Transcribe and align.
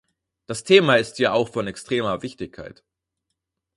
Das 0.47 0.63
Thema 0.63 0.95
ist 0.95 1.19
ja 1.19 1.31
auch 1.33 1.49
von 1.49 1.67
extremer 1.67 2.23
Wichtigkeit. 2.23 2.83